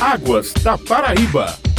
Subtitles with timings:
[0.00, 1.69] Águas da Paraíba.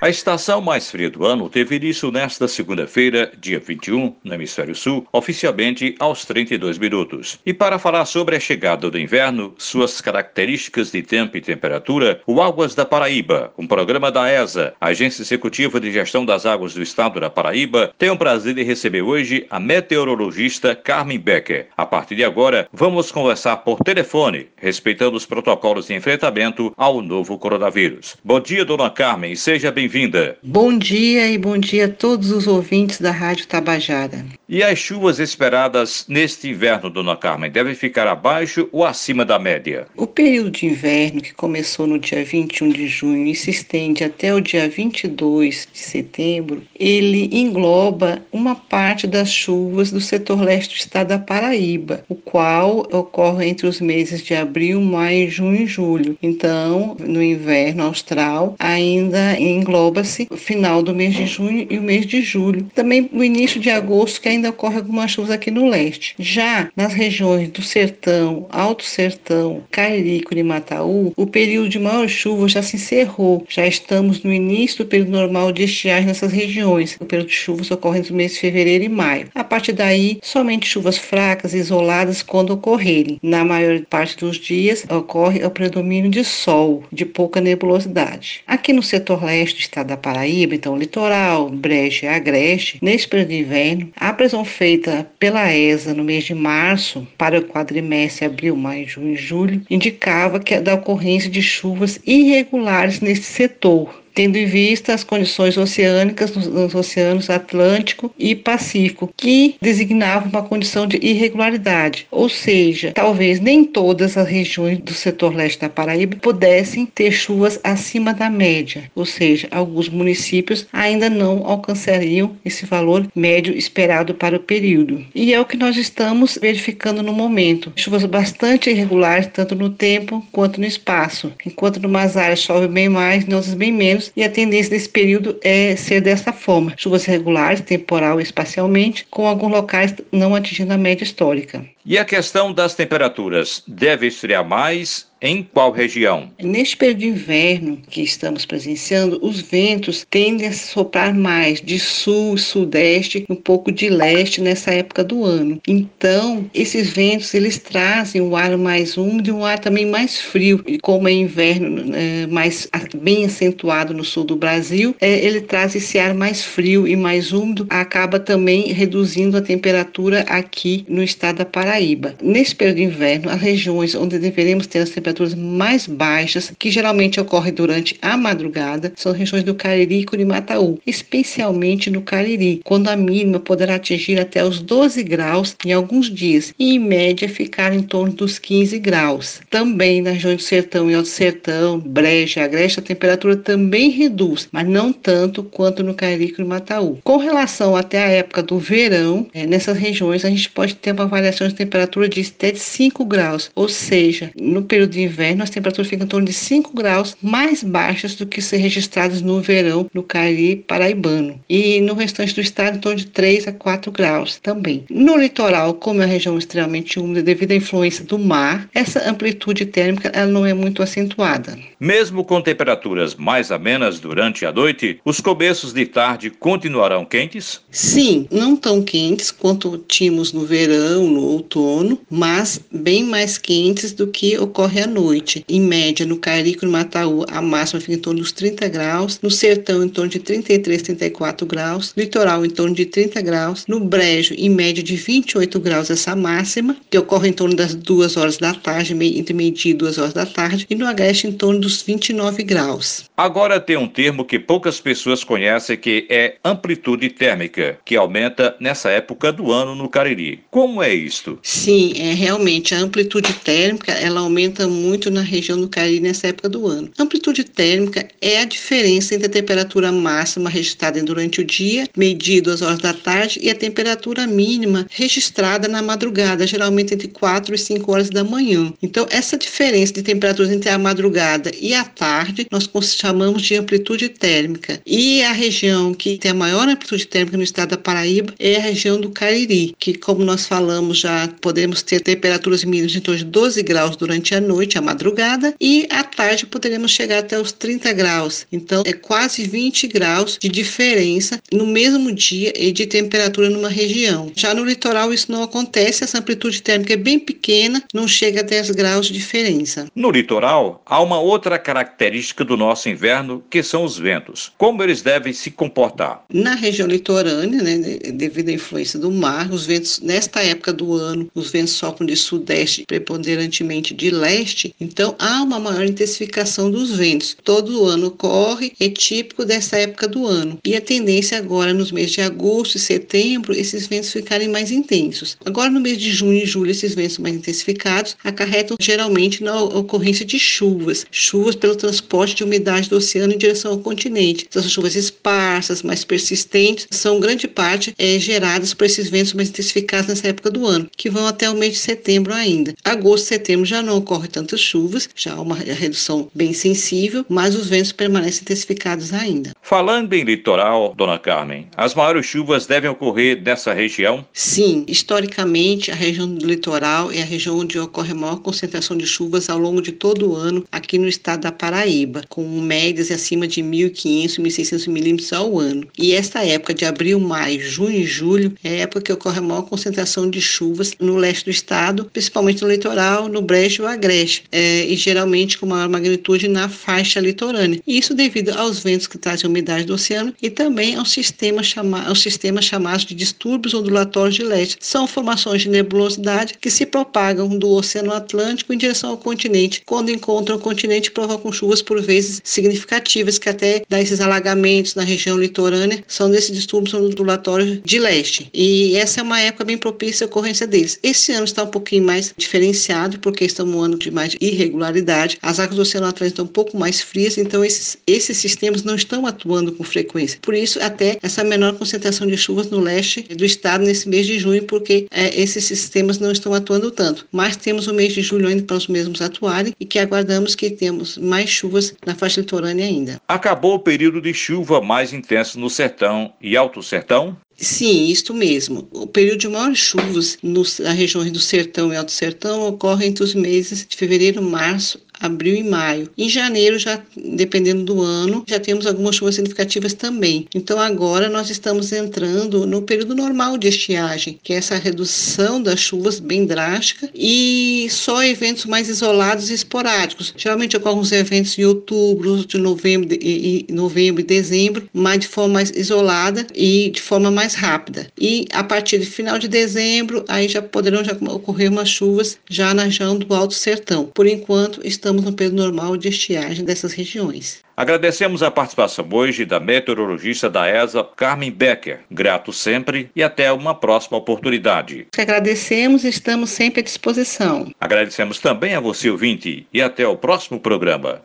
[0.00, 5.04] A estação mais fria do ano teve início nesta segunda-feira, dia 21, no Hemisfério Sul,
[5.12, 7.40] oficialmente aos 32 minutos.
[7.44, 12.40] E para falar sobre a chegada do inverno, suas características de tempo e temperatura, o
[12.40, 17.18] Águas da Paraíba, um programa da ESA, Agência Executiva de Gestão das Águas do Estado
[17.18, 21.70] da Paraíba, tem o prazer de receber hoje a meteorologista Carmen Becker.
[21.76, 27.36] A partir de agora, vamos conversar por telefone, respeitando os protocolos de enfrentamento ao novo
[27.36, 28.16] coronavírus.
[28.22, 30.36] Bom dia, dona Carmen, seja bem bem-vinda.
[30.42, 34.22] Bom dia e bom dia a todos os ouvintes da Rádio Tabajara.
[34.46, 39.86] E as chuvas esperadas neste inverno, dona Carmen, devem ficar abaixo ou acima da média?
[39.96, 44.34] O período de inverno, que começou no dia 21 de junho e se estende até
[44.34, 50.78] o dia 22 de setembro, ele engloba uma parte das chuvas do setor leste do
[50.78, 56.16] estado da Paraíba, o qual ocorre entre os meses de abril, maio, junho e julho.
[56.22, 61.82] Então, no inverno austral, ainda engloba engloba-se o final do mês de junho e o
[61.82, 62.66] mês de julho.
[62.74, 66.14] Também o início de agosto, que ainda ocorre algumas chuvas aqui no leste.
[66.18, 72.48] Já nas regiões do Sertão, Alto Sertão, Cariri, e Mataú, o período de maior chuva
[72.48, 73.44] já se encerrou.
[73.48, 76.96] Já estamos no início do período normal de estiagem nessas regiões.
[77.00, 79.28] O período de chuvas ocorre entre os meses de fevereiro e maio.
[79.34, 83.18] A partir daí, somente chuvas fracas e isoladas quando ocorrerem.
[83.22, 88.42] Na maior parte dos dias, ocorre o predomínio de sol, de pouca nebulosidade.
[88.46, 93.40] Aqui no setor leste estado da Paraíba, então litoral, Brecha e Agreste, nesse período de
[93.40, 98.88] inverno, a previsão feita pela ESA no mês de março para o quadrimestre abril, maio,
[98.88, 104.46] junho e julho indicava que é da ocorrência de chuvas irregulares nesse setor, tendo em
[104.46, 110.98] vista as condições oceânicas nos, nos oceanos Atlântico e Pacífico, que designavam uma condição de
[111.00, 117.12] irregularidade, ou seja, talvez nem todas as regiões do setor leste da Paraíba pudessem ter
[117.12, 124.14] chuvas acima da média, ou seja, alguns municípios ainda não alcançariam esse valor médio esperado
[124.14, 125.06] para o período.
[125.14, 127.72] E é o que nós estamos verificando no momento.
[127.76, 131.32] Chuvas bastante irregulares, tanto no tempo quanto no espaço.
[131.46, 134.88] Enquanto em umas áreas chove bem mais, em outras bem menos, e a tendência desse
[134.88, 140.72] período é ser dessa forma: chuvas regulares, temporal e espacialmente, com alguns locais não atingindo
[140.72, 141.64] a média histórica.
[141.90, 146.30] E a questão das temperaturas deve esfriar mais em qual região?
[146.40, 152.36] Neste período de inverno que estamos presenciando, os ventos tendem a soprar mais de sul,
[152.36, 155.60] sudeste, um pouco de leste nessa época do ano.
[155.66, 160.62] Então, esses ventos eles trazem um ar mais úmido e um ar também mais frio.
[160.66, 162.68] E como é inverno é, mais
[163.00, 167.32] bem acentuado no sul do Brasil, é, ele traz esse ar mais frio e mais
[167.32, 171.77] úmido, acaba também reduzindo a temperatura aqui no estado da Paraíba.
[172.22, 177.20] Nesse período de inverno, as regiões onde deveremos ter as temperaturas mais baixas, que geralmente
[177.20, 182.96] ocorrem durante a madrugada, são regiões do Cariri e Curimataú, especialmente no Cariri, quando a
[182.96, 187.82] mínima poderá atingir até os 12 graus em alguns dias e em média ficar em
[187.82, 189.40] torno dos 15 graus.
[189.50, 194.66] Também na região do Sertão e Alto Sertão, Breja, Agreste, a temperatura também reduz, mas
[194.66, 196.98] não tanto quanto no Cariri e Curimataú.
[197.04, 201.06] Com relação até a época do verão, é, nessas regiões a gente pode ter uma
[201.06, 205.50] variação de temperatura de até de 5 graus, ou seja, no período de inverno, as
[205.50, 209.90] temperaturas ficam em torno de 5 graus mais baixas do que ser registradas no verão
[209.92, 211.40] no Cariri paraibano.
[211.48, 214.84] E no restante do estado, em torno de 3 a 4 graus também.
[214.88, 219.66] No litoral, como é uma região extremamente úmida devido à influência do mar, essa amplitude
[219.66, 221.58] térmica ela não é muito acentuada.
[221.80, 227.60] Mesmo com temperaturas mais amenas durante a noite, os começos de tarde continuarão quentes?
[227.70, 234.06] Sim, não tão quentes quanto tínhamos no verão, no outono, mas bem mais quentes do
[234.06, 235.44] que ocorre à noite.
[235.48, 239.18] Em média, no Carico e no Mataú, a máxima fica em torno dos 30 graus,
[239.22, 243.64] no Sertão em torno de 33, 34 graus, no Litoral em torno de 30 graus,
[243.66, 248.16] no Brejo em média de 28 graus essa máxima, que ocorre em torno das 2
[248.16, 251.60] horas da tarde, entre meio-dia e 2 horas da tarde, e no Agreste em torno
[251.60, 253.04] dos 29 graus.
[253.16, 258.90] Agora tem um termo que poucas pessoas conhecem que é amplitude térmica, que aumenta nessa
[258.90, 260.40] época do ano no Cariri.
[260.50, 261.37] Como é isto?
[261.42, 266.48] Sim, é realmente a amplitude térmica, ela aumenta muito na região do Cariri nessa época
[266.48, 266.90] do ano.
[266.98, 272.40] Amplitude térmica é a diferença entre a temperatura máxima registrada durante o dia, meio-dia e
[272.40, 277.58] duas horas da tarde, e a temperatura mínima registrada na madrugada, geralmente entre 4 e
[277.58, 278.72] 5 horas da manhã.
[278.82, 284.08] Então, essa diferença de temperaturas entre a madrugada e a tarde, nós chamamos de amplitude
[284.08, 284.80] térmica.
[284.86, 288.60] E a região que tem a maior amplitude térmica no estado da Paraíba é a
[288.60, 293.24] região do Cariri, que, como nós falamos já podemos ter temperaturas mínimas em torno de
[293.24, 297.92] 12 graus durante a noite, a madrugada, e à tarde poderemos chegar até os 30
[297.92, 298.46] graus.
[298.50, 304.32] Então, é quase 20 graus de diferença no mesmo dia e de temperatura numa região.
[304.34, 308.44] Já no litoral, isso não acontece, essa amplitude térmica é bem pequena, não chega a
[308.44, 309.86] 10 graus de diferença.
[309.94, 314.52] No litoral, há uma outra característica do nosso inverno, que são os ventos.
[314.56, 316.24] Como eles devem se comportar?
[316.32, 321.17] Na região litorânea, né, devido à influência do mar, os ventos, nesta época do ano,
[321.34, 327.36] os ventos sopram de sudeste, preponderantemente de leste, então há uma maior intensificação dos ventos.
[327.42, 330.58] Todo ano ocorre, é típico dessa época do ano.
[330.64, 335.36] E a tendência agora, nos meses de agosto e setembro, esses ventos ficarem mais intensos.
[335.44, 340.24] Agora, no mês de junho e julho, esses ventos mais intensificados acarretam geralmente na ocorrência
[340.24, 344.46] de chuvas, chuvas pelo transporte de umidade do oceano em direção ao continente.
[344.50, 350.08] Essas chuvas esparsas, mais persistentes, são grande parte é, geradas por esses ventos mais intensificados
[350.08, 352.74] nessa época do ano, que vão até o mês de setembro ainda.
[352.84, 357.54] Agosto e setembro já não ocorre tantas chuvas, já há uma redução bem sensível, mas
[357.54, 359.52] os ventos permanecem intensificados ainda.
[359.62, 364.26] Falando em litoral, dona Carmen, as maiores chuvas devem ocorrer nessa região?
[364.32, 369.06] Sim, historicamente a região do litoral é a região onde ocorre a maior concentração de
[369.06, 373.46] chuvas ao longo de todo o ano aqui no estado da Paraíba, com médias acima
[373.46, 375.86] de 1.500, 1.600 milímetros ao ano.
[375.98, 379.42] E esta época de abril, maio, junho e julho é a época que ocorre a
[379.42, 384.44] maior concentração de chuvas no leste do estado, principalmente no litoral, no Brejo e Agreste,
[384.50, 387.80] é, e geralmente com maior magnitude na faixa litorânea.
[387.86, 392.14] Isso devido aos ventos que trazem umidade do oceano e também ao sistema, chama, ao
[392.14, 394.76] sistema chamado de distúrbios ondulatórios de leste.
[394.80, 399.82] São formações de nebulosidade que se propagam do Oceano Atlântico em direção ao continente.
[399.84, 405.02] Quando encontram o continente, provocam chuvas por vezes significativas que até dá esses alagamentos na
[405.02, 408.48] região litorânea, são desses distúrbios ondulatórios de leste.
[408.52, 410.87] E essa é uma época bem propícia à ocorrência deles.
[411.02, 415.38] Esse ano está um pouquinho mais diferenciado, porque estamos um ano de mais irregularidade.
[415.42, 418.94] As águas do Oceano Atlântico estão um pouco mais frias, então esses, esses sistemas não
[418.94, 420.38] estão atuando com frequência.
[420.40, 424.38] Por isso, até essa menor concentração de chuvas no leste do estado nesse mês de
[424.38, 427.26] junho, porque é, esses sistemas não estão atuando tanto.
[427.32, 430.70] Mas temos o mês de julho ainda para os mesmos atuarem e que aguardamos que
[430.70, 433.20] temos mais chuvas na faixa litorânea ainda.
[433.26, 437.36] Acabou o período de chuva mais intenso no sertão e alto sertão?
[437.60, 438.88] Sim, isto mesmo.
[438.92, 443.34] O período de maiores chuvas nas regiões do sertão e alto sertão ocorre entre os
[443.34, 446.10] meses de fevereiro, março abril e maio.
[446.16, 450.46] Em janeiro, já dependendo do ano, já temos algumas chuvas significativas também.
[450.54, 455.80] Então agora nós estamos entrando no período normal de estiagem, que é essa redução das
[455.80, 460.32] chuvas bem drástica e só eventos mais isolados e esporádicos.
[460.36, 465.54] Geralmente ocorrem os eventos em outubro, de novembro e, novembro e dezembro, mas de forma
[465.54, 468.08] mais isolada e de forma mais rápida.
[468.18, 472.72] E a partir do final de dezembro, aí já poderão já ocorrer umas chuvas já
[472.74, 474.06] na região do Alto Sertão.
[474.14, 477.62] Por enquanto, estamos estamos no período normal de estiagem dessas regiões.
[477.74, 482.00] Agradecemos a participação hoje da meteorologista da ESA, Carmen Becker.
[482.10, 485.06] Grato sempre e até uma próxima oportunidade.
[485.16, 487.72] Agradecemos e estamos sempre à disposição.
[487.80, 491.22] Agradecemos também a você, ouvinte, e até o próximo programa.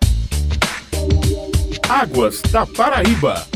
[1.89, 3.52] Águas da Paraíba.